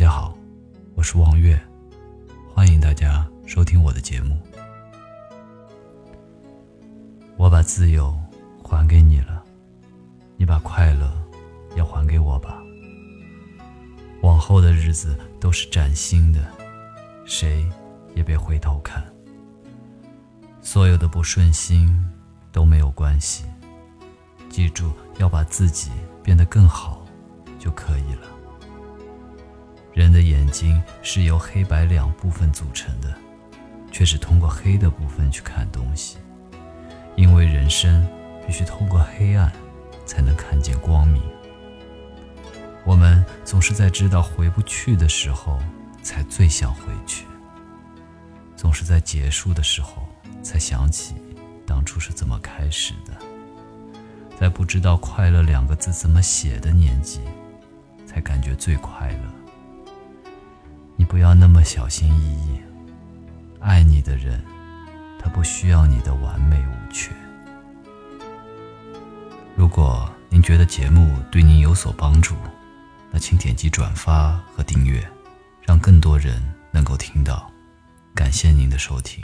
[0.00, 0.34] 大家好，
[0.94, 1.60] 我是望月，
[2.54, 4.34] 欢迎大家收听我的节目。
[7.36, 8.18] 我把自由
[8.64, 9.44] 还给你了，
[10.38, 11.12] 你把快乐
[11.76, 12.62] 也还给我吧。
[14.22, 16.50] 往后的日子都是崭新的，
[17.26, 17.68] 谁
[18.14, 19.04] 也别回头看。
[20.62, 21.94] 所有的不顺心
[22.50, 23.44] 都没有关系，
[24.48, 25.90] 记住要把自己
[26.22, 27.04] 变得更好
[27.58, 28.39] 就可以了。
[29.92, 33.12] 人的眼睛是由黑白两部分组成的，
[33.90, 36.18] 却只通过黑的部分去看东西。
[37.16, 38.06] 因为人生
[38.46, 39.52] 必须通过黑暗，
[40.06, 41.20] 才能看见光明。
[42.84, 45.58] 我们总是在知道回不去的时候，
[46.02, 47.24] 才最想回去；
[48.56, 50.08] 总是在结束的时候，
[50.42, 51.14] 才想起
[51.66, 53.12] 当初是怎么开始的。
[54.38, 57.20] 在不知道“快乐”两个字怎么写的年纪，
[58.06, 59.39] 才感觉最快乐。
[61.10, 62.60] 不要那么小心翼翼，
[63.58, 64.40] 爱你的人，
[65.18, 67.10] 他不需要你的完美无缺。
[69.56, 72.36] 如果您觉得节目对您有所帮助，
[73.10, 75.04] 那请点击转发和订阅，
[75.62, 76.40] 让更多人
[76.70, 77.50] 能够听到。
[78.14, 79.20] 感谢您的收听。